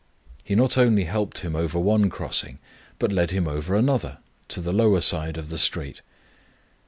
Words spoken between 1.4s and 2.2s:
him over one